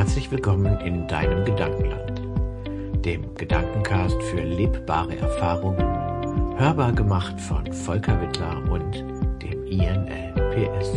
Herzlich 0.00 0.30
willkommen 0.30 0.80
in 0.80 1.06
deinem 1.08 1.44
Gedankenland, 1.44 3.04
dem 3.04 3.34
Gedankencast 3.34 4.16
für 4.22 4.40
lebbare 4.40 5.14
Erfahrungen, 5.14 6.58
hörbar 6.58 6.92
gemacht 6.92 7.38
von 7.38 7.70
Volker 7.70 8.18
Wittler 8.18 8.64
und 8.70 8.94
dem 9.42 9.66
INLPS. 9.66 10.88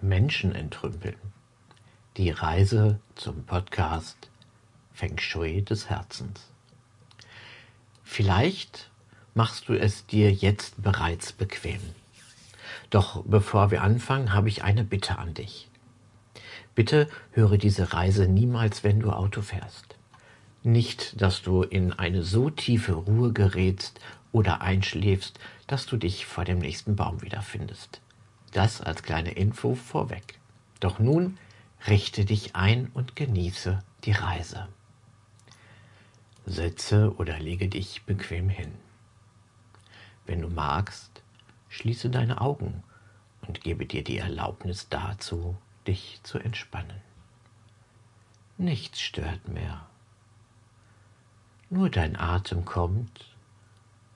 Menschen 0.00 0.52
entrümpeln. 0.52 1.14
Die 2.16 2.30
Reise 2.30 2.98
zum 3.14 3.44
Podcast 3.44 4.18
Feng 4.92 5.16
Shui 5.18 5.62
des 5.62 5.88
Herzens. 5.90 6.40
Vielleicht 8.02 8.90
machst 9.34 9.68
du 9.68 9.74
es 9.78 10.06
dir 10.06 10.32
jetzt 10.32 10.82
bereits 10.82 11.32
bequem. 11.32 11.78
Doch 12.96 13.22
bevor 13.26 13.70
wir 13.70 13.82
anfangen, 13.82 14.32
habe 14.32 14.48
ich 14.48 14.64
eine 14.64 14.82
Bitte 14.82 15.18
an 15.18 15.34
dich. 15.34 15.68
Bitte 16.74 17.10
höre 17.32 17.58
diese 17.58 17.92
Reise 17.92 18.26
niemals, 18.26 18.84
wenn 18.84 19.00
du 19.00 19.10
Auto 19.10 19.42
fährst. 19.42 19.96
Nicht, 20.62 21.20
dass 21.20 21.42
du 21.42 21.62
in 21.62 21.92
eine 21.92 22.22
so 22.22 22.48
tiefe 22.48 22.94
Ruhe 22.94 23.34
gerätst 23.34 24.00
oder 24.32 24.62
einschläfst, 24.62 25.38
dass 25.66 25.84
du 25.84 25.98
dich 25.98 26.24
vor 26.24 26.46
dem 26.46 26.58
nächsten 26.58 26.96
Baum 26.96 27.20
wiederfindest. 27.20 28.00
Das 28.52 28.80
als 28.80 29.02
kleine 29.02 29.32
Info 29.32 29.74
vorweg. 29.74 30.38
Doch 30.80 30.98
nun 30.98 31.36
richte 31.86 32.24
dich 32.24 32.56
ein 32.56 32.90
und 32.94 33.14
genieße 33.14 33.78
die 34.04 34.12
Reise. 34.12 34.68
Setze 36.46 37.14
oder 37.18 37.38
lege 37.40 37.68
dich 37.68 38.04
bequem 38.04 38.48
hin. 38.48 38.72
Wenn 40.24 40.40
du 40.40 40.48
magst, 40.48 41.22
Schließe 41.76 42.08
deine 42.08 42.40
Augen 42.40 42.82
und 43.46 43.60
gebe 43.60 43.84
dir 43.84 44.02
die 44.02 44.16
Erlaubnis 44.16 44.88
dazu, 44.88 45.58
dich 45.86 46.20
zu 46.22 46.38
entspannen. 46.38 47.02
Nichts 48.56 48.98
stört 48.98 49.46
mehr. 49.48 49.86
Nur 51.68 51.90
dein 51.90 52.16
Atem 52.16 52.64
kommt 52.64 53.36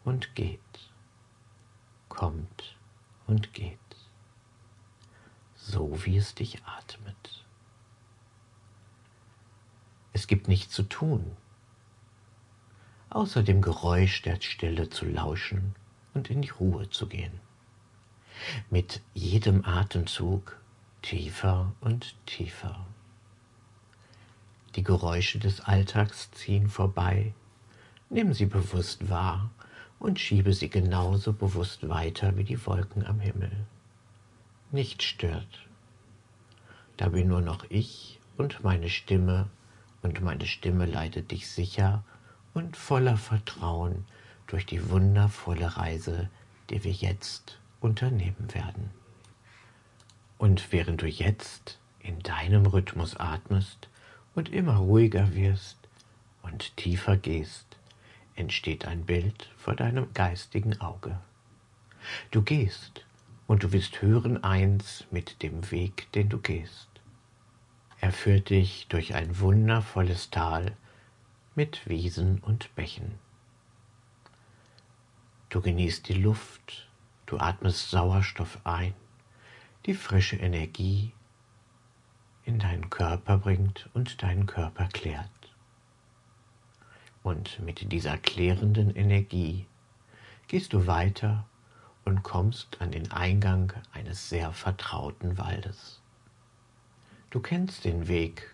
und 0.05 0.35
geht, 0.35 0.91
kommt 2.09 2.79
und 3.27 3.53
geht, 3.53 3.79
so 5.55 6.07
wie 6.07 6.17
es 6.17 6.35
dich 6.35 6.65
atmet. 6.65 7.45
Es 10.15 10.29
gibt 10.29 10.49
nichts 10.49 10.73
zu 10.73 10.85
tun, 10.85 11.37
außer 13.11 13.43
dem 13.43 13.61
Geräusch 13.61 14.23
der 14.23 14.41
Stille 14.41 14.89
zu 14.89 15.05
lauschen 15.05 15.75
und 16.15 16.31
in 16.31 16.41
die 16.41 16.49
Ruhe 16.49 16.89
zu 16.89 17.07
gehen 17.07 17.39
mit 18.71 19.01
jedem 19.15 19.65
Atemzug 19.65 20.57
tiefer 21.03 21.73
und 21.81 22.15
tiefer. 22.27 22.87
Die 24.77 24.85
Geräusche 24.85 25.39
des 25.39 25.61
Alltags 25.61 26.31
ziehen 26.31 26.69
vorbei, 26.69 27.35
nimm 28.09 28.33
sie 28.33 28.47
bewusst 28.47 29.09
wahr 29.09 29.51
und 29.99 30.19
schiebe 30.19 30.53
sie 30.53 30.69
genauso 30.69 31.33
bewusst 31.33 31.89
weiter 31.89 32.37
wie 32.37 32.45
die 32.45 32.67
Wolken 32.67 33.05
am 33.07 33.21
Himmel. 33.21 33.51
Nicht 34.71 35.03
stört. 35.03 35.67
Da 36.97 37.09
bin 37.09 37.29
nur 37.29 37.41
noch 37.41 37.65
ich 37.69 38.21
und 38.37 38.63
meine 38.63 38.89
Stimme, 38.89 39.49
und 40.03 40.23
meine 40.23 40.47
Stimme 40.47 40.87
leitet 40.87 41.31
dich 41.31 41.51
sicher 41.51 42.05
und 42.55 42.77
voller 42.77 43.17
Vertrauen 43.17 44.07
durch 44.47 44.67
die 44.67 44.91
wundervolle 44.91 45.77
Reise, 45.77 46.31
die 46.71 46.83
wir 46.85 46.93
jetzt 46.93 47.60
unternehmen 47.81 48.53
werden. 48.53 48.91
Und 50.39 50.73
während 50.73 51.03
du 51.03 51.07
jetzt 51.07 51.79
in 52.01 52.19
deinem 52.21 52.67
Rhythmus 52.67 53.19
atmest 53.19 53.89
und 54.35 54.49
immer 54.51 54.77
ruhiger 54.77 55.35
wirst 55.35 55.79
und 56.43 56.77
tiefer 56.77 57.17
gehst, 57.17 57.77
entsteht 58.37 58.87
ein 58.87 59.05
Bild 59.05 59.51
vor 59.57 59.75
deinem 59.75 60.13
geistigen 60.15 60.81
Auge. 60.81 61.21
Du 62.31 62.43
gehst 62.43 63.05
und 63.47 63.65
du 63.65 63.73
wirst 63.73 64.01
hören 64.01 64.43
eins 64.43 65.05
mit 65.11 65.43
dem 65.43 65.71
Weg, 65.71 66.11
den 66.13 66.29
du 66.29 66.39
gehst. 66.39 66.89
Er 68.01 68.13
führt 68.13 68.49
dich 68.49 68.87
durch 68.89 69.15
ein 69.15 69.41
wundervolles 69.41 70.31
Tal 70.31 70.73
mit 71.55 71.87
Wiesen 71.87 72.39
und 72.39 72.75
Bächen. 72.75 73.19
Du 75.51 75.61
genießt 75.61 76.09
die 76.09 76.15
Luft 76.15 76.90
Du 77.31 77.39
atmest 77.39 77.91
Sauerstoff 77.91 78.59
ein, 78.65 78.93
die 79.87 79.95
frische 79.95 80.35
Energie 80.35 81.13
in 82.45 82.59
deinen 82.59 82.91
Körper 82.91 83.39
bringt 83.39 83.89
und 83.95 84.25
deinen 84.25 84.47
Körper 84.47 84.89
klärt. 84.89 85.31
Und 87.23 87.61
mit 87.61 87.93
dieser 87.93 88.19
klärenden 88.19 88.97
Energie 88.97 89.69
gehst 90.49 90.73
du 90.73 90.89
weiter 90.89 91.47
und 92.05 92.25
kommst 92.25 92.81
an 92.81 92.91
den 92.91 93.13
Eingang 93.13 93.75
eines 93.93 94.29
sehr 94.29 94.53
vertrauten 94.53 95.39
Waldes. 95.39 96.03
Du 97.31 97.39
kennst 97.39 97.85
den 97.85 98.09
Weg, 98.09 98.53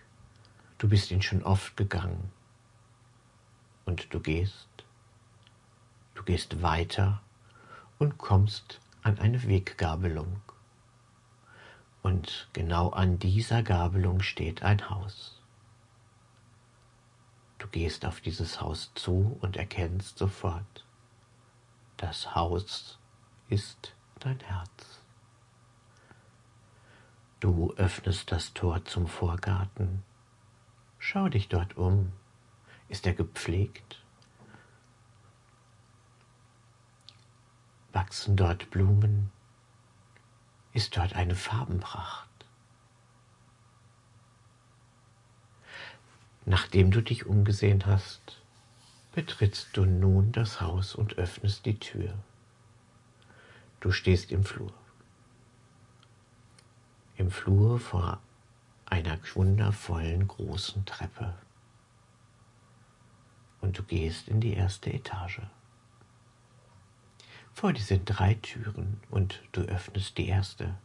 du 0.77 0.87
bist 0.87 1.09
ihn 1.09 1.23
schon 1.23 1.41
oft 1.41 1.75
gegangen. 1.77 2.31
Und 3.85 4.13
du 4.13 4.19
gehst, 4.19 4.67
du 6.13 6.21
gehst 6.21 6.61
weiter 6.61 7.23
und 7.99 8.17
kommst 8.17 8.79
an 9.03 9.19
eine 9.19 9.43
Weggabelung. 9.47 10.41
Und 12.03 12.47
genau 12.53 12.89
an 12.89 13.19
dieser 13.19 13.63
Gabelung 13.63 14.21
steht 14.21 14.63
ein 14.63 14.89
Haus. 14.89 15.41
Du 17.57 17.67
gehst 17.67 18.05
auf 18.05 18.21
dieses 18.21 18.61
Haus 18.61 18.91
zu 18.93 19.37
und 19.41 19.57
erkennst 19.57 20.17
sofort, 20.17 20.85
das 21.97 22.35
Haus 22.35 22.99
ist 23.49 23.95
dein 24.19 24.39
Herz. 24.39 25.01
Du 27.39 27.73
öffnest 27.73 28.31
das 28.31 28.53
Tor 28.53 28.85
zum 28.85 29.07
Vorgarten. 29.07 30.03
Schau 30.97 31.29
dich 31.29 31.49
dort 31.49 31.77
um. 31.77 32.11
Ist 32.89 33.05
er 33.05 33.13
gepflegt? 33.13 34.03
Wachsen 37.97 38.35
dort 38.35 38.69
Blumen? 38.69 39.31
Ist 40.71 40.95
dort 40.95 41.15
eine 41.15 41.33
Farbenpracht? 41.33 42.29
Nachdem 46.45 46.91
du 46.91 47.01
dich 47.01 47.25
umgesehen 47.25 47.87
hast, 47.87 48.39
betrittst 49.13 49.69
du 49.73 49.85
nun 49.85 50.31
das 50.31 50.61
Haus 50.61 50.93
und 50.93 51.17
öffnest 51.17 51.65
die 51.65 51.79
Tür. 51.79 52.13
Du 53.79 53.91
stehst 53.91 54.31
im 54.31 54.43
Flur. 54.43 54.73
Im 57.15 57.31
Flur 57.31 57.79
vor 57.79 58.21
einer 58.85 59.17
wundervollen 59.33 60.27
großen 60.27 60.85
Treppe. 60.85 61.33
Und 63.59 63.79
du 63.79 63.81
gehst 63.81 64.27
in 64.27 64.39
die 64.39 64.53
erste 64.53 64.93
Etage. 64.93 65.41
Vor 67.57 67.75
sind 67.75 68.05
drei 68.05 68.35
Türen 68.35 69.01
und 69.09 69.41
du 69.51 69.61
öffnest 69.61 70.19
die 70.19 70.27
erste 70.27 70.75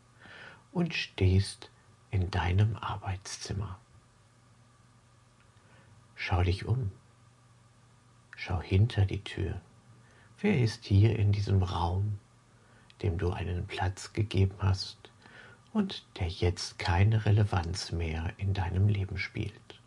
und 0.73 0.95
stehst 0.95 1.71
in 2.11 2.31
deinem 2.31 2.77
Arbeitszimmer. 2.77 3.79
Schau 6.15 6.43
dich 6.43 6.65
um. 6.65 6.91
Schau 8.37 8.63
hinter 8.63 9.05
die 9.05 9.23
Tür. 9.23 9.61
Wer 10.41 10.63
ist 10.63 10.87
hier 10.87 11.19
in 11.19 11.31
diesem 11.31 11.63
Raum, 11.63 12.19
dem 13.03 13.19
du 13.19 13.33
einen 13.33 13.67
Platz 13.67 14.15
gegeben 14.15 14.57
hast 14.61 15.11
und 15.75 16.07
der 16.19 16.29
jetzt 16.29 16.79
keine 16.79 17.27
Relevanz 17.27 17.93
mehr 17.93 18.33
in 18.39 18.55
deinem 18.55 18.89
Leben 18.89 19.19
spielt? 19.19 19.83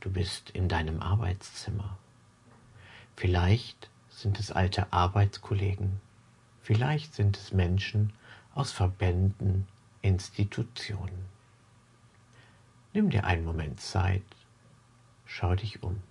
Du 0.00 0.10
bist 0.10 0.48
in 0.48 0.66
deinem 0.66 1.02
Arbeitszimmer. 1.02 1.98
Vielleicht 3.16 3.89
sind 4.20 4.38
es 4.38 4.52
alte 4.52 4.92
Arbeitskollegen, 4.92 6.00
vielleicht 6.60 7.14
sind 7.14 7.36
es 7.38 7.52
Menschen 7.52 8.12
aus 8.54 8.70
Verbänden, 8.70 9.66
Institutionen. 10.02 11.24
Nimm 12.92 13.10
dir 13.10 13.24
einen 13.24 13.44
Moment 13.44 13.80
Zeit, 13.80 14.24
schau 15.24 15.54
dich 15.54 15.82
um. 15.82 16.02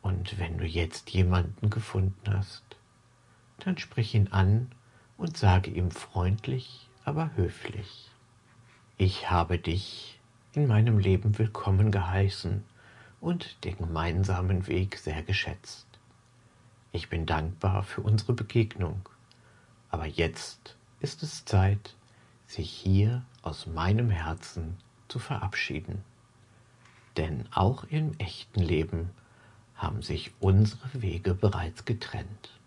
Und 0.00 0.38
wenn 0.38 0.58
du 0.58 0.66
jetzt 0.66 1.10
jemanden 1.10 1.70
gefunden 1.70 2.34
hast, 2.34 2.64
dann 3.58 3.78
sprich 3.78 4.14
ihn 4.14 4.28
an 4.28 4.72
und 5.16 5.36
sage 5.36 5.70
ihm 5.70 5.92
freundlich, 5.92 6.88
aber 7.04 7.36
höflich. 7.36 8.10
Ich 8.96 9.30
habe 9.30 9.58
dich 9.58 10.18
in 10.54 10.66
meinem 10.66 10.98
Leben 10.98 11.38
willkommen 11.38 11.92
geheißen 11.92 12.64
und 13.22 13.64
den 13.64 13.78
gemeinsamen 13.78 14.66
Weg 14.66 14.98
sehr 14.98 15.22
geschätzt. 15.22 15.86
Ich 16.90 17.08
bin 17.08 17.24
dankbar 17.24 17.84
für 17.84 18.02
unsere 18.02 18.34
Begegnung, 18.34 19.08
aber 19.90 20.06
jetzt 20.06 20.76
ist 21.00 21.22
es 21.22 21.44
Zeit, 21.44 21.94
sich 22.46 22.68
hier 22.68 23.24
aus 23.40 23.66
meinem 23.66 24.10
Herzen 24.10 24.76
zu 25.08 25.20
verabschieden. 25.20 26.02
Denn 27.16 27.48
auch 27.52 27.84
im 27.84 28.12
echten 28.18 28.60
Leben 28.60 29.10
haben 29.76 30.02
sich 30.02 30.32
unsere 30.40 31.00
Wege 31.00 31.34
bereits 31.34 31.84
getrennt. 31.84 32.58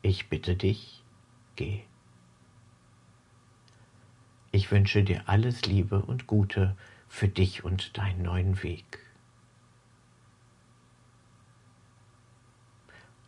Ich 0.00 0.30
bitte 0.30 0.56
dich, 0.56 1.02
geh. 1.54 1.82
Ich 4.52 4.70
wünsche 4.70 5.04
dir 5.04 5.28
alles 5.28 5.66
Liebe 5.66 6.00
und 6.00 6.26
Gute 6.26 6.74
für 7.08 7.28
dich 7.28 7.62
und 7.62 7.98
deinen 7.98 8.22
neuen 8.22 8.62
Weg. 8.62 9.05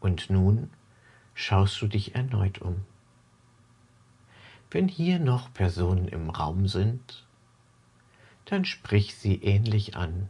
Und 0.00 0.30
nun 0.30 0.70
schaust 1.34 1.80
du 1.80 1.86
dich 1.86 2.14
erneut 2.14 2.60
um. 2.60 2.84
Wenn 4.70 4.88
hier 4.88 5.18
noch 5.18 5.52
Personen 5.52 6.08
im 6.08 6.30
Raum 6.30 6.68
sind, 6.68 7.26
dann 8.44 8.64
sprich 8.64 9.16
sie 9.16 9.36
ähnlich 9.42 9.96
an 9.96 10.28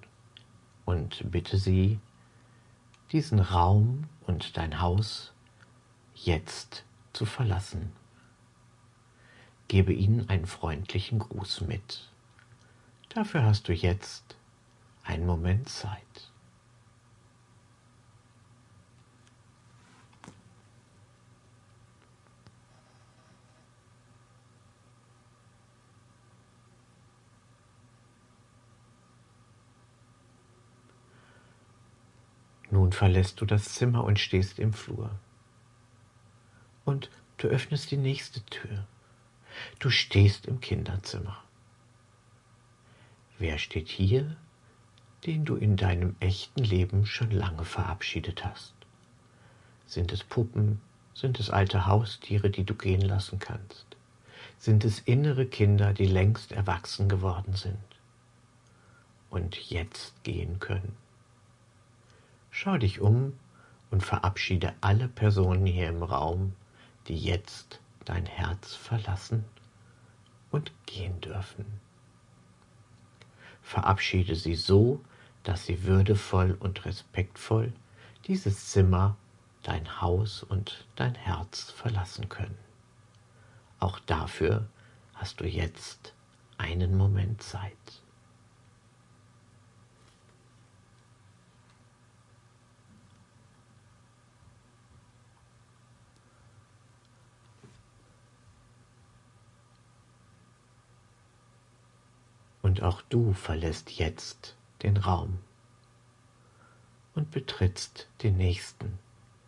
und 0.84 1.30
bitte 1.30 1.58
sie, 1.58 1.98
diesen 3.12 3.40
Raum 3.40 4.04
und 4.26 4.56
dein 4.56 4.80
Haus 4.80 5.32
jetzt 6.14 6.84
zu 7.12 7.24
verlassen. 7.26 7.92
Gebe 9.68 9.92
ihnen 9.92 10.28
einen 10.28 10.46
freundlichen 10.46 11.18
Gruß 11.18 11.62
mit. 11.62 12.10
Dafür 13.08 13.44
hast 13.44 13.68
du 13.68 13.72
jetzt 13.72 14.36
einen 15.04 15.26
Moment 15.26 15.68
Zeit. 15.68 16.27
Nun 32.70 32.92
verlässt 32.92 33.40
du 33.40 33.46
das 33.46 33.74
Zimmer 33.74 34.04
und 34.04 34.18
stehst 34.18 34.58
im 34.58 34.72
Flur. 34.72 35.10
Und 36.84 37.10
du 37.38 37.48
öffnest 37.48 37.90
die 37.90 37.96
nächste 37.96 38.42
Tür. 38.46 38.86
Du 39.78 39.90
stehst 39.90 40.46
im 40.46 40.60
Kinderzimmer. 40.60 41.42
Wer 43.38 43.58
steht 43.58 43.88
hier, 43.88 44.36
den 45.26 45.44
du 45.44 45.56
in 45.56 45.76
deinem 45.76 46.16
echten 46.20 46.62
Leben 46.62 47.06
schon 47.06 47.30
lange 47.30 47.64
verabschiedet 47.64 48.44
hast? 48.44 48.74
Sind 49.86 50.12
es 50.12 50.22
Puppen? 50.22 50.80
Sind 51.14 51.40
es 51.40 51.50
alte 51.50 51.86
Haustiere, 51.86 52.50
die 52.50 52.64
du 52.64 52.74
gehen 52.74 53.00
lassen 53.00 53.38
kannst? 53.38 53.86
Sind 54.58 54.84
es 54.84 55.00
innere 55.00 55.46
Kinder, 55.46 55.92
die 55.92 56.06
längst 56.06 56.52
erwachsen 56.52 57.08
geworden 57.08 57.54
sind 57.54 57.78
und 59.30 59.56
jetzt 59.70 60.22
gehen 60.22 60.58
können? 60.58 60.96
Schau 62.60 62.76
dich 62.76 63.00
um 63.00 63.38
und 63.92 64.02
verabschiede 64.02 64.74
alle 64.80 65.06
Personen 65.06 65.64
hier 65.64 65.88
im 65.88 66.02
Raum, 66.02 66.56
die 67.06 67.16
jetzt 67.16 67.78
dein 68.04 68.26
Herz 68.26 68.74
verlassen 68.74 69.44
und 70.50 70.72
gehen 70.84 71.20
dürfen. 71.20 71.64
Verabschiede 73.62 74.34
sie 74.34 74.56
so, 74.56 75.00
dass 75.44 75.66
sie 75.66 75.84
würdevoll 75.84 76.56
und 76.58 76.84
respektvoll 76.84 77.72
dieses 78.26 78.70
Zimmer, 78.70 79.16
dein 79.62 80.00
Haus 80.00 80.42
und 80.42 80.84
dein 80.96 81.14
Herz 81.14 81.70
verlassen 81.70 82.28
können. 82.28 82.58
Auch 83.78 84.00
dafür 84.00 84.66
hast 85.14 85.40
du 85.40 85.46
jetzt 85.46 86.12
einen 86.56 86.96
Moment 86.96 87.40
Zeit. 87.40 88.02
Und 102.68 102.82
auch 102.82 103.00
du 103.00 103.32
verlässt 103.32 103.92
jetzt 103.92 104.54
den 104.82 104.98
Raum 104.98 105.38
und 107.14 107.30
betrittst 107.30 108.08
den 108.22 108.36
nächsten, 108.36 108.98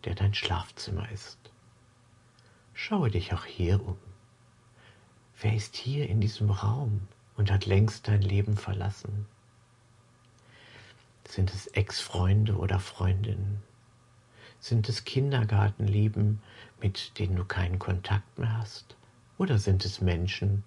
der 0.06 0.14
dein 0.14 0.32
Schlafzimmer 0.32 1.06
ist. 1.12 1.37
Schaue 2.72 3.11
dich 3.11 3.34
auch 3.34 3.44
hier 3.44 3.87
um. 3.87 3.99
Wer 5.38 5.55
ist 5.55 5.76
hier 5.76 6.08
in 6.08 6.22
diesem 6.22 6.49
Raum 6.49 7.02
und 7.37 7.50
hat 7.50 7.67
längst 7.67 8.08
dein 8.08 8.22
Leben 8.22 8.56
verlassen? 8.56 9.26
Sind 11.28 11.52
es 11.52 11.66
Ex-Freunde 11.66 12.56
oder 12.56 12.78
Freundinnen? 12.78 13.62
Sind 14.61 14.88
es 14.88 15.05
Kindergartenlieben, 15.05 16.40
mit 16.81 17.19
denen 17.19 17.37
du 17.37 17.44
keinen 17.44 17.78
Kontakt 17.78 18.38
mehr 18.38 18.56
hast? 18.56 18.96
Oder 19.37 19.58
sind 19.58 19.84
es 19.84 20.00
Menschen, 20.00 20.64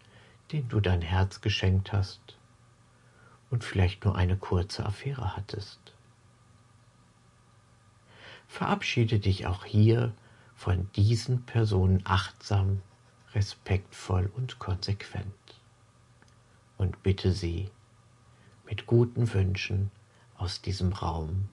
denen 0.52 0.70
du 0.70 0.80
dein 0.82 1.02
Herz 1.02 1.42
geschenkt 1.42 1.92
hast 1.92 2.38
und 3.54 3.64
vielleicht 3.64 4.04
nur 4.04 4.16
eine 4.16 4.36
kurze 4.36 4.84
Affäre 4.84 5.38
hattest. 5.38 5.94
Verabschiede 8.48 9.20
dich 9.20 9.46
auch 9.46 9.64
hier 9.64 10.12
von 10.56 10.92
diesen 10.94 11.46
Personen 11.46 12.02
achtsam, 12.04 12.82
respektvoll 13.36 14.32
und 14.36 14.58
konsequent 14.58 15.62
und 16.80 17.04
bitte 17.04 17.32
sie 17.32 17.70
mit 18.66 18.88
guten 18.88 19.32
Wünschen 19.32 19.92
aus 20.36 20.64
diesem 20.64 20.92
Raum, 20.92 21.48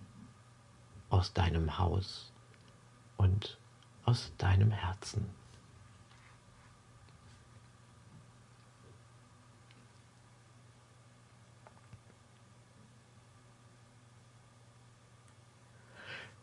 aus 1.11 1.35
deinem 1.35 1.77
Haus 1.79 2.33
und 3.19 3.59
aus 4.07 4.33
deinem 4.39 4.71
Herzen. 4.71 5.29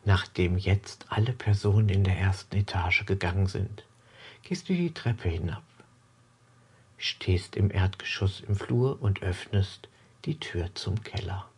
Nachdem 0.08 0.58
jetzt 0.58 1.06
alle 1.10 1.34
Personen 1.34 1.90
in 1.90 2.06
der 2.06 2.18
ersten 2.18 2.56
Etage 2.56 3.06
gegangen 3.06 3.48
sind, 3.48 3.84
gehst 4.42 4.70
du 4.70 4.74
die 4.74 4.94
Treppe 4.94 5.28
hinab, 5.28 5.66
stehst 6.98 7.58
im 7.58 7.70
Erdgeschoss 7.70 8.40
im 8.40 8.56
Flur 8.56 9.02
und 9.02 9.22
öffnest 9.22 9.90
die 10.24 10.40
Tür 10.40 10.74
zum 10.76 11.04
Keller. 11.04 11.50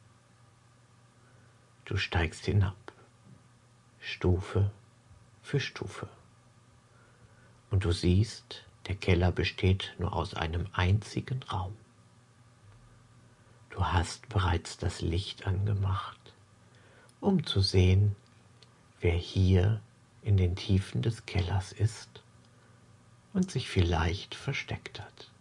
Du 1.86 1.98
steigst 1.98 2.44
hinab, 2.46 2.76
Stufe 4.00 4.72
für 5.44 5.60
Stufe. 5.60 6.10
Und 7.70 7.86
du 7.86 7.92
siehst, 7.92 8.66
der 8.88 8.96
Keller 8.96 9.32
besteht 9.32 9.94
nur 10.00 10.12
aus 10.14 10.34
einem 10.34 10.66
einzigen 10.74 11.44
Raum. 11.44 11.78
Du 13.70 13.86
hast 13.86 14.28
bereits 14.28 14.80
das 14.80 15.02
Licht 15.02 15.46
angemacht, 15.46 16.34
um 17.20 17.46
zu 17.46 17.62
sehen, 17.62 18.16
wer 19.02 19.14
hier 19.14 19.82
in 20.22 20.38
den 20.38 20.56
Tiefen 20.56 21.02
des 21.02 21.26
Kellers 21.26 21.72
ist 21.72 22.22
und 23.34 23.50
sich 23.52 23.70
vielleicht 23.70 24.36
versteckt 24.36 25.00
hat. 25.00 25.32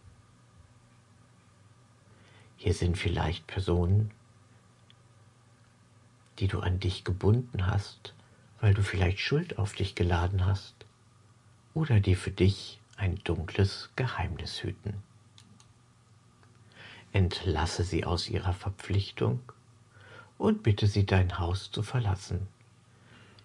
Hier 2.57 2.75
sind 2.75 2.97
vielleicht 2.97 3.47
Personen, 3.47 4.11
die 6.39 6.49
du 6.49 6.61
an 6.61 6.79
dich 6.81 7.05
gebunden 7.05 7.67
hast, 7.67 8.15
weil 8.61 8.75
du 8.75 8.83
vielleicht 8.83 9.21
Schuld 9.21 9.59
auf 9.59 9.75
dich 9.75 9.95
geladen 9.95 10.47
hast 10.47 10.75
oder 11.75 12.01
die 12.01 12.15
für 12.15 12.31
dich 12.31 12.81
ein 12.97 13.17
dunkles 13.25 13.91
Geheimnis 13.97 14.63
hüten. 14.63 15.03
Entlasse 17.13 17.85
sie 17.85 18.05
aus 18.05 18.29
ihrer 18.29 18.53
Verpflichtung 18.53 19.41
und 20.37 20.63
bitte 20.63 20.87
sie 20.87 21.07
dein 21.07 21.39
Haus 21.39 21.71
zu 21.71 21.83
verlassen 21.83 22.49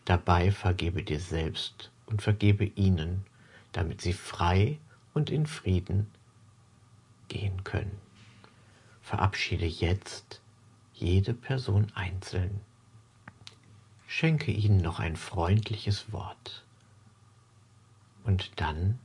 Dabei 0.06 0.52
vergebe 0.52 1.04
dir 1.04 1.20
selbst 1.20 1.92
und 2.06 2.22
vergebe 2.22 2.66
ihnen, 2.66 3.26
damit 3.72 4.02
sie 4.02 4.14
frei 4.14 4.78
und 5.14 5.30
in 5.30 5.46
Frieden 5.46 6.08
gehen 7.30 7.64
können. 7.64 8.00
Verabschiede 9.02 9.66
jetzt 9.66 10.42
jede 10.94 11.34
Person 11.34 11.92
einzeln. 11.96 12.62
Schenke 14.08 14.52
ihnen 14.52 14.78
noch 14.78 15.00
ein 15.00 15.16
freundliches 15.16 16.12
Wort 16.12 16.64
und 18.26 18.52
dann 18.58 19.00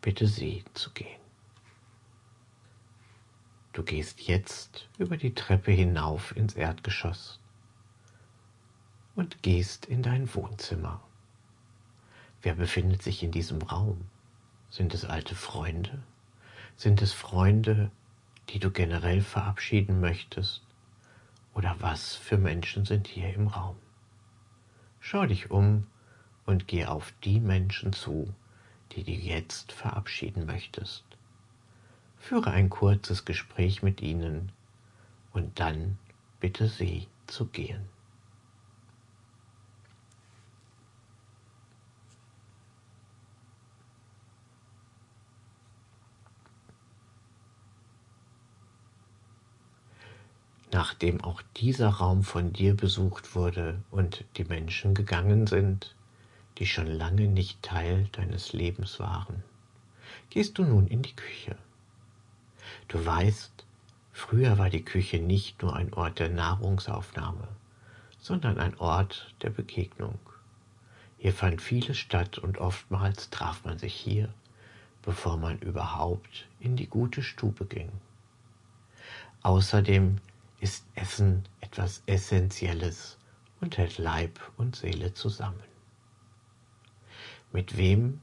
bitte 0.00 0.26
sie 0.26 0.64
zu 0.74 0.90
gehen. 0.90 1.20
Du 3.72 3.82
gehst 3.82 4.20
jetzt 4.22 4.88
über 4.98 5.16
die 5.16 5.34
Treppe 5.34 5.72
hinauf 5.72 6.34
ins 6.36 6.54
Erdgeschoss 6.54 7.38
und 9.16 9.42
gehst 9.42 9.86
in 9.86 10.02
dein 10.02 10.32
Wohnzimmer. 10.34 11.00
Wer 12.42 12.54
befindet 12.54 13.02
sich 13.02 13.22
in 13.22 13.30
diesem 13.30 13.62
Raum? 13.62 14.02
Sind 14.70 14.92
es 14.92 15.04
alte 15.04 15.34
Freunde? 15.34 16.02
Sind 16.76 17.00
es 17.00 17.12
Freunde, 17.12 17.90
die 18.50 18.58
du 18.58 18.70
generell 18.70 19.22
verabschieden 19.22 20.00
möchtest? 20.00 20.62
Oder 21.54 21.76
was 21.78 22.16
für 22.16 22.36
Menschen 22.36 22.84
sind 22.84 23.06
hier 23.06 23.32
im 23.32 23.46
Raum? 23.46 23.76
Schau 25.00 25.26
dich 25.26 25.50
um 25.50 25.86
und 26.46 26.66
geh 26.66 26.84
auf 26.86 27.12
die 27.22 27.40
Menschen 27.40 27.92
zu, 27.92 28.34
die 28.92 29.04
du 29.04 29.12
jetzt 29.12 29.72
verabschieden 29.72 30.46
möchtest. 30.46 31.04
Führe 32.18 32.50
ein 32.50 32.70
kurzes 32.70 33.24
Gespräch 33.24 33.82
mit 33.82 34.00
ihnen 34.00 34.50
und 35.32 35.60
dann 35.60 35.98
bitte 36.40 36.68
sie 36.68 37.06
zu 37.26 37.46
gehen. 37.46 37.93
Nachdem 50.74 51.22
auch 51.22 51.40
dieser 51.56 51.88
Raum 51.88 52.24
von 52.24 52.52
dir 52.52 52.76
besucht 52.76 53.36
wurde 53.36 53.80
und 53.92 54.24
die 54.36 54.44
Menschen 54.44 54.92
gegangen 54.92 55.46
sind, 55.46 55.94
die 56.58 56.66
schon 56.66 56.88
lange 56.88 57.28
nicht 57.28 57.62
Teil 57.62 58.08
deines 58.10 58.52
Lebens 58.52 58.98
waren, 58.98 59.44
gehst 60.30 60.58
du 60.58 60.64
nun 60.64 60.88
in 60.88 61.02
die 61.02 61.14
Küche. 61.14 61.54
Du 62.88 63.06
weißt, 63.06 63.64
früher 64.12 64.58
war 64.58 64.68
die 64.68 64.84
Küche 64.84 65.20
nicht 65.20 65.62
nur 65.62 65.76
ein 65.76 65.94
Ort 65.94 66.18
der 66.18 66.30
Nahrungsaufnahme, 66.30 67.46
sondern 68.18 68.58
ein 68.58 68.76
Ort 68.78 69.32
der 69.42 69.50
Begegnung. 69.50 70.18
Hier 71.18 71.32
fand 71.32 71.62
vieles 71.62 71.98
statt 71.98 72.38
und 72.38 72.58
oftmals 72.58 73.30
traf 73.30 73.64
man 73.64 73.78
sich 73.78 73.94
hier, 73.94 74.28
bevor 75.02 75.36
man 75.36 75.56
überhaupt 75.60 76.48
in 76.58 76.74
die 76.74 76.88
gute 76.88 77.22
Stube 77.22 77.64
ging. 77.64 77.92
Außerdem 79.42 80.18
ist 80.64 80.86
Essen 80.94 81.46
etwas 81.60 82.02
Essentielles 82.06 83.18
und 83.60 83.76
hält 83.76 83.98
Leib 83.98 84.40
und 84.56 84.74
Seele 84.74 85.12
zusammen. 85.12 85.62
Mit 87.52 87.76
wem 87.76 88.22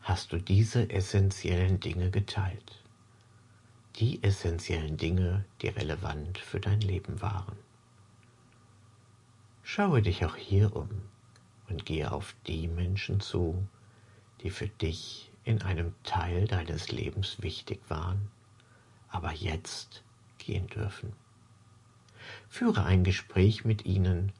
hast 0.00 0.32
du 0.32 0.38
diese 0.38 0.88
essentiellen 0.88 1.80
Dinge 1.80 2.10
geteilt? 2.10 2.82
Die 3.96 4.22
essentiellen 4.22 4.96
Dinge, 4.96 5.44
die 5.60 5.68
relevant 5.68 6.38
für 6.38 6.58
dein 6.58 6.80
Leben 6.80 7.20
waren. 7.20 7.58
Schaue 9.62 10.00
dich 10.00 10.24
auch 10.24 10.36
hier 10.36 10.74
um 10.74 10.88
und 11.68 11.84
gehe 11.84 12.10
auf 12.10 12.34
die 12.46 12.66
Menschen 12.66 13.20
zu, 13.20 13.62
die 14.40 14.48
für 14.48 14.68
dich 14.68 15.30
in 15.44 15.60
einem 15.60 15.94
Teil 16.02 16.48
deines 16.48 16.90
Lebens 16.90 17.42
wichtig 17.42 17.82
waren, 17.88 18.30
aber 19.10 19.32
jetzt 19.32 20.02
gehen 20.38 20.66
dürfen. 20.68 21.12
Führe 22.48 22.84
ein 22.84 23.04
Gespräch 23.04 23.64
mit 23.64 23.84
ihnen 23.84 24.32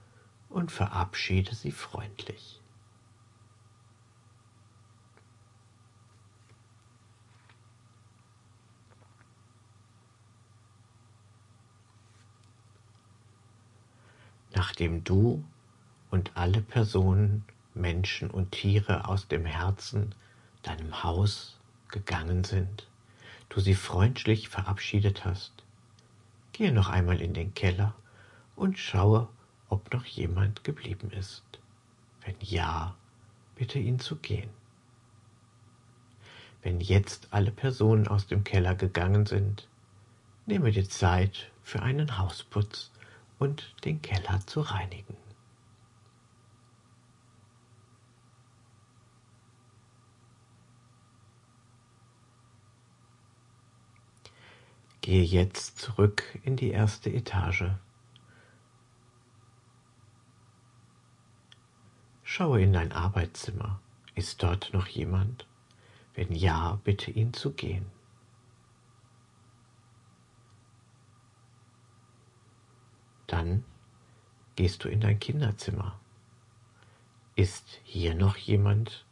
und 0.48 0.70
verabschiede 0.70 1.54
sie 1.54 1.72
freundlich. 1.72 2.60
Nachdem 14.54 15.02
du 15.02 15.44
und 16.10 16.36
alle 16.36 16.60
Personen, 16.60 17.44
Menschen 17.74 18.30
und 18.30 18.52
Tiere 18.52 19.08
aus 19.08 19.26
dem 19.26 19.44
Herzen 19.44 20.14
deinem 20.62 21.02
Haus 21.02 21.58
gegangen 21.88 22.44
sind, 22.44 22.86
du 23.48 23.60
sie 23.60 23.74
freundlich 23.74 24.48
verabschiedet 24.48 25.24
hast, 25.24 25.63
Gehe 26.54 26.70
noch 26.70 26.88
einmal 26.88 27.20
in 27.20 27.34
den 27.34 27.52
Keller 27.52 27.96
und 28.54 28.78
schaue, 28.78 29.28
ob 29.68 29.92
noch 29.92 30.04
jemand 30.04 30.62
geblieben 30.62 31.10
ist. 31.10 31.42
Wenn 32.24 32.36
ja, 32.38 32.94
bitte 33.56 33.80
ihn 33.80 33.98
zu 33.98 34.14
gehen. 34.14 34.50
Wenn 36.62 36.80
jetzt 36.80 37.26
alle 37.32 37.50
Personen 37.50 38.06
aus 38.06 38.28
dem 38.28 38.44
Keller 38.44 38.76
gegangen 38.76 39.26
sind, 39.26 39.66
nehme 40.46 40.70
dir 40.70 40.88
Zeit 40.88 41.50
für 41.64 41.82
einen 41.82 42.18
Hausputz 42.18 42.92
und 43.40 43.74
den 43.84 44.00
Keller 44.00 44.38
zu 44.46 44.60
reinigen. 44.60 45.23
Gehe 55.04 55.22
jetzt 55.22 55.78
zurück 55.78 56.22
in 56.44 56.56
die 56.56 56.70
erste 56.70 57.10
Etage. 57.10 57.66
Schaue 62.22 62.62
in 62.62 62.72
dein 62.72 62.90
Arbeitszimmer. 62.90 63.82
Ist 64.14 64.42
dort 64.42 64.72
noch 64.72 64.86
jemand? 64.86 65.46
Wenn 66.14 66.32
ja, 66.32 66.80
bitte 66.84 67.10
ihn 67.10 67.34
zu 67.34 67.52
gehen. 67.52 67.84
Dann 73.26 73.62
gehst 74.56 74.84
du 74.84 74.88
in 74.88 75.02
dein 75.02 75.18
Kinderzimmer. 75.18 76.00
Ist 77.36 77.78
hier 77.82 78.14
noch 78.14 78.38
jemand, 78.38 79.04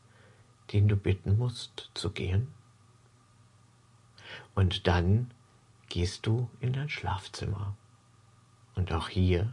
den 0.73 0.89
du 0.89 0.97
bitten 0.97 1.37
musst 1.37 1.91
zu 1.93 2.11
gehen? 2.13 2.49
Und 4.55 4.87
dann 4.87 5.35
gehst 5.93 6.25
du 6.27 6.49
in 6.61 6.73
dein 6.73 6.89
Schlafzimmer. 6.89 7.77
Und 8.75 8.95
auch 8.95 9.11
hier 9.11 9.53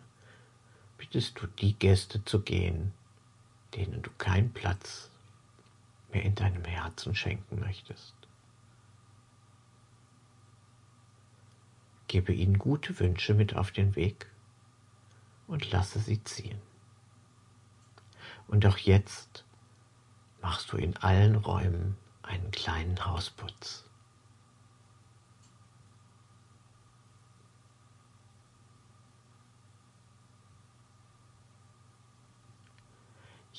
bittest 0.98 1.42
du 1.42 1.48
die 1.48 1.74
Gäste 1.74 2.24
zu 2.24 2.40
gehen, 2.40 2.94
denen 3.76 4.02
du 4.02 4.10
keinen 4.12 4.54
Platz 4.54 5.12
mehr 6.14 6.24
in 6.24 6.36
deinem 6.36 6.64
Herzen 6.64 7.14
schenken 7.14 7.60
möchtest. 7.60 8.16
Gebe 12.08 12.32
ihnen 12.32 12.58
gute 12.58 12.98
Wünsche 13.02 13.34
mit 13.34 13.58
auf 13.58 13.72
den 13.72 13.98
Weg 13.98 14.28
und 15.46 15.70
lasse 15.72 16.00
sie 16.00 16.24
ziehen. 16.24 16.62
Und 18.48 18.66
auch 18.66 18.78
jetzt 18.78 19.44
machst 20.42 20.72
du 20.72 20.78
in 20.78 20.96
allen 20.96 21.36
Räumen 21.36 21.98
einen 22.22 22.50
kleinen 22.52 23.06
Hausputz. 23.06 23.89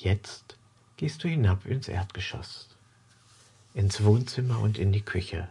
Jetzt 0.01 0.57
gehst 0.97 1.23
du 1.23 1.27
hinab 1.27 1.63
ins 1.67 1.87
Erdgeschoss, 1.87 2.69
ins 3.75 4.03
Wohnzimmer 4.03 4.57
und 4.57 4.79
in 4.79 4.91
die 4.91 5.03
Küche. 5.03 5.47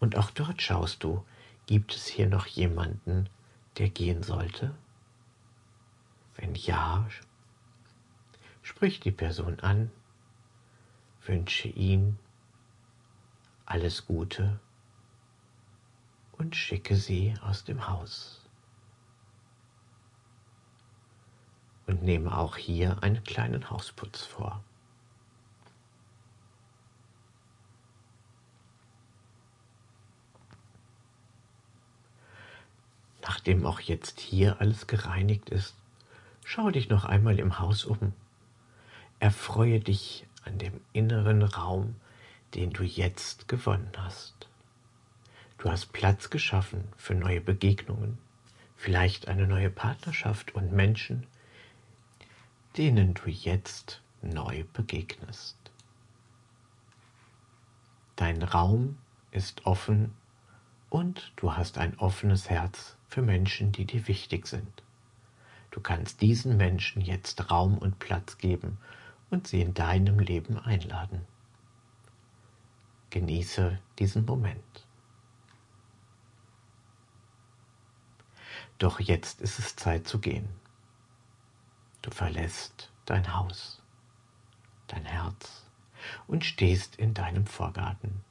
Und 0.00 0.16
auch 0.16 0.32
dort 0.32 0.60
schaust 0.60 1.04
du, 1.04 1.24
gibt 1.66 1.94
es 1.94 2.08
hier 2.08 2.26
noch 2.28 2.48
jemanden, 2.48 3.28
der 3.76 3.88
gehen 3.88 4.24
sollte? 4.24 4.74
Wenn 6.34 6.56
ja, 6.56 7.08
sprich 8.62 8.98
die 8.98 9.12
Person 9.12 9.60
an, 9.60 9.92
wünsche 11.24 11.68
ihm 11.68 12.18
alles 13.64 14.06
Gute 14.06 14.58
und 16.32 16.56
schicke 16.56 16.96
sie 16.96 17.32
aus 17.42 17.62
dem 17.62 17.86
Haus. 17.86 18.47
Und 21.88 22.02
nehme 22.02 22.36
auch 22.36 22.56
hier 22.56 23.02
einen 23.02 23.24
kleinen 23.24 23.70
Hausputz 23.70 24.22
vor. 24.22 24.62
Nachdem 33.22 33.64
auch 33.66 33.80
jetzt 33.80 34.20
hier 34.20 34.60
alles 34.60 34.86
gereinigt 34.86 35.48
ist, 35.48 35.74
schau 36.44 36.70
dich 36.70 36.90
noch 36.90 37.04
einmal 37.06 37.38
im 37.38 37.58
Haus 37.58 37.84
um. 37.84 38.12
Erfreue 39.18 39.80
dich 39.80 40.26
an 40.44 40.58
dem 40.58 40.80
inneren 40.92 41.42
Raum, 41.42 41.96
den 42.54 42.70
du 42.70 42.84
jetzt 42.84 43.48
gewonnen 43.48 43.92
hast. 43.96 44.48
Du 45.56 45.70
hast 45.70 45.92
Platz 45.92 46.30
geschaffen 46.30 46.84
für 46.96 47.14
neue 47.14 47.40
Begegnungen, 47.40 48.18
vielleicht 48.76 49.28
eine 49.28 49.46
neue 49.46 49.70
Partnerschaft 49.70 50.54
und 50.54 50.72
Menschen, 50.72 51.26
denen 52.78 53.12
du 53.14 53.28
jetzt 53.28 54.00
neu 54.22 54.62
begegnest. 54.72 55.56
Dein 58.14 58.40
Raum 58.44 58.96
ist 59.32 59.66
offen 59.66 60.14
und 60.88 61.32
du 61.34 61.56
hast 61.56 61.76
ein 61.78 61.98
offenes 61.98 62.48
Herz 62.48 62.96
für 63.08 63.20
Menschen, 63.20 63.72
die 63.72 63.84
dir 63.84 64.06
wichtig 64.06 64.46
sind. 64.46 64.84
Du 65.72 65.80
kannst 65.80 66.20
diesen 66.20 66.56
Menschen 66.56 67.02
jetzt 67.02 67.50
Raum 67.50 67.78
und 67.78 67.98
Platz 67.98 68.38
geben 68.38 68.78
und 69.28 69.48
sie 69.48 69.60
in 69.60 69.74
deinem 69.74 70.20
Leben 70.20 70.56
einladen. 70.56 71.22
Genieße 73.10 73.78
diesen 73.98 74.24
Moment. 74.24 74.86
Doch 78.78 79.00
jetzt 79.00 79.40
ist 79.40 79.58
es 79.58 79.74
Zeit 79.74 80.06
zu 80.06 80.20
gehen. 80.20 80.48
Du 82.08 82.14
verlässt 82.14 82.90
dein 83.04 83.34
Haus, 83.36 83.82
dein 84.86 85.04
Herz 85.04 85.66
und 86.26 86.42
stehst 86.42 86.96
in 86.96 87.12
deinem 87.12 87.44
Vorgarten. 87.44 88.24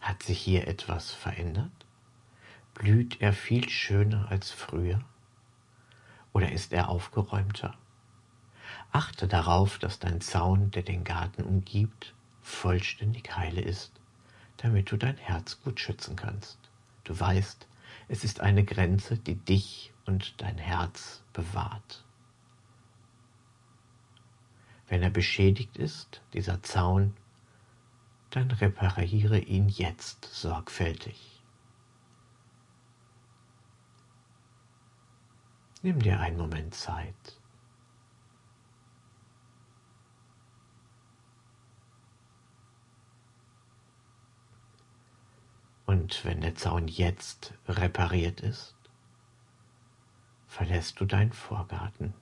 Hat 0.00 0.24
sich 0.24 0.40
hier 0.40 0.66
etwas 0.66 1.12
verändert? 1.12 1.70
Blüht 2.74 3.20
er 3.20 3.32
viel 3.32 3.68
schöner 3.68 4.28
als 4.32 4.50
früher? 4.50 5.00
Oder 6.32 6.50
ist 6.50 6.72
er 6.72 6.88
aufgeräumter? 6.88 7.76
Achte 8.90 9.28
darauf, 9.28 9.78
dass 9.78 10.00
dein 10.00 10.20
Zaun, 10.20 10.72
der 10.72 10.82
den 10.82 11.04
Garten 11.04 11.44
umgibt, 11.44 12.14
vollständig 12.42 13.36
heile 13.36 13.60
ist, 13.60 13.92
damit 14.56 14.90
du 14.90 14.96
dein 14.96 15.18
Herz 15.18 15.60
gut 15.62 15.78
schützen 15.78 16.16
kannst. 16.16 16.58
Du 17.04 17.18
weißt, 17.18 17.68
es 18.08 18.24
ist 18.24 18.40
eine 18.40 18.64
Grenze, 18.64 19.16
die 19.16 19.36
dich 19.36 19.92
und 20.04 20.42
dein 20.42 20.58
Herz 20.58 21.22
bewahrt. 21.32 22.02
Wenn 24.88 25.02
er 25.02 25.10
beschädigt 25.10 25.76
ist, 25.76 26.22
dieser 26.32 26.62
Zaun, 26.62 27.14
dann 28.30 28.50
repariere 28.50 29.38
ihn 29.38 29.68
jetzt 29.68 30.24
sorgfältig. 30.24 31.42
Nimm 35.82 36.00
dir 36.00 36.18
einen 36.20 36.36
Moment 36.36 36.74
Zeit. 36.74 37.38
Und 45.86 46.24
wenn 46.24 46.40
der 46.40 46.54
Zaun 46.54 46.88
jetzt 46.88 47.54
repariert 47.66 48.40
ist, 48.40 48.74
verlässt 50.46 51.00
du 51.00 51.06
deinen 51.06 51.32
Vorgarten. 51.32 52.12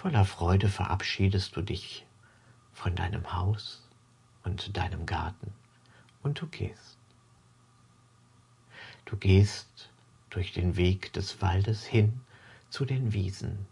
Voller 0.00 0.24
Freude 0.24 0.70
verabschiedest 0.70 1.56
du 1.56 1.60
dich 1.60 2.06
von 2.72 2.96
deinem 2.96 3.34
Haus 3.34 3.86
und 4.44 4.74
deinem 4.74 5.04
Garten 5.04 5.52
und 6.22 6.40
du 6.40 6.46
gehst. 6.46 6.96
Du 9.04 9.18
gehst 9.18 9.90
durch 10.30 10.54
den 10.54 10.76
Weg 10.76 11.12
des 11.12 11.42
Waldes 11.42 11.84
hin 11.84 12.22
zu 12.70 12.86
den 12.86 13.12
Wiesen. 13.12 13.66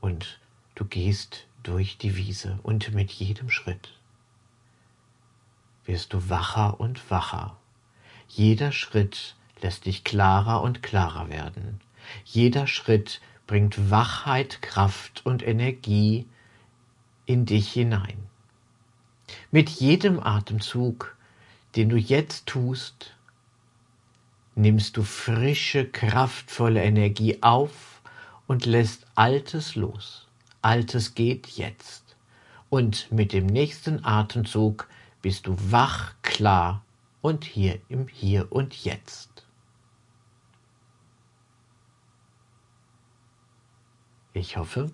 Und 0.00 0.40
du 0.74 0.84
gehst 0.84 1.46
durch 1.62 1.96
die 1.96 2.16
Wiese 2.16 2.58
und 2.64 2.92
mit 2.92 3.12
jedem 3.12 3.50
Schritt 3.50 4.00
wirst 5.84 6.12
du 6.12 6.28
wacher 6.28 6.80
und 6.80 7.08
wacher. 7.08 7.56
Jeder 8.26 8.72
Schritt 8.72 9.36
lässt 9.62 9.86
dich 9.86 10.02
klarer 10.02 10.60
und 10.62 10.82
klarer 10.82 11.28
werden. 11.28 11.80
Jeder 12.24 12.66
Schritt 12.66 13.20
bringt 13.46 13.90
Wachheit, 13.90 14.62
Kraft 14.62 15.24
und 15.24 15.46
Energie 15.46 16.26
in 17.26 17.46
dich 17.46 17.72
hinein. 17.72 18.18
Mit 19.50 19.68
jedem 19.68 20.20
Atemzug, 20.20 21.16
den 21.76 21.88
du 21.88 21.96
jetzt 21.96 22.46
tust, 22.46 23.14
nimmst 24.54 24.96
du 24.96 25.02
frische, 25.02 25.86
kraftvolle 25.86 26.82
Energie 26.82 27.42
auf 27.42 28.02
und 28.46 28.66
lässt 28.66 29.06
Altes 29.14 29.74
los. 29.74 30.26
Altes 30.62 31.14
geht 31.14 31.46
jetzt. 31.48 32.16
Und 32.70 33.10
mit 33.12 33.32
dem 33.32 33.46
nächsten 33.46 34.04
Atemzug 34.04 34.88
bist 35.22 35.46
du 35.46 35.56
wach, 35.70 36.14
klar 36.22 36.82
und 37.22 37.44
hier 37.44 37.78
im 37.88 38.08
Hier 38.08 38.50
und 38.50 38.74
Jetzt. 38.84 39.47
Ich 44.38 44.56
hoffe, 44.56 44.92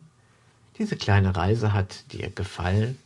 diese 0.78 0.96
kleine 0.96 1.36
Reise 1.36 1.74
hat 1.74 2.10
dir 2.12 2.30
gefallen 2.30 2.98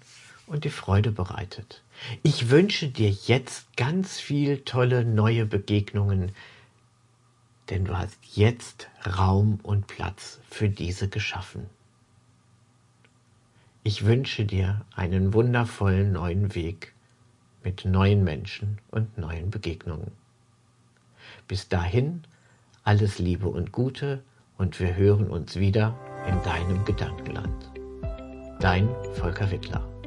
und 0.47 0.63
dir 0.63 0.71
Freude 0.71 1.11
bereitet. 1.11 1.83
Ich 2.23 2.49
wünsche 2.49 2.87
dir 2.87 3.11
jetzt 3.11 3.77
ganz 3.77 4.21
viel 4.21 4.59
tolle 4.59 5.05
neue 5.05 5.47
Begegnungen, 5.47 6.31
denn 7.71 7.85
du 7.85 7.99
hast 7.99 8.19
jetzt 8.37 8.89
Raum 9.05 9.59
und 9.65 9.89
Platz 9.89 10.39
für 10.49 10.69
diese 10.69 11.09
geschaffen. 11.09 11.67
Ich 13.83 14.05
wünsche 14.05 14.45
dir 14.45 14.87
einen 14.95 15.35
wundervollen 15.35 16.13
neuen 16.13 16.55
Weg 16.55 16.95
mit 17.65 17.85
neuen 17.85 18.23
Menschen 18.23 18.79
und 18.93 19.19
neuen 19.19 19.51
Begegnungen. 19.51 20.13
Bis 21.49 21.69
dahin 21.69 22.23
alles 22.85 23.19
Liebe 23.19 23.49
und 23.49 23.73
Gute 23.73 24.23
und 24.59 24.79
wir 24.81 24.95
hören 24.97 25.31
uns 25.31 25.59
wieder 25.59 25.97
in 26.29 26.43
deinem 26.43 26.85
Gedankenland. 26.85 27.71
Dein 28.61 28.89
Volker 29.15 29.51
Wittler. 29.51 29.98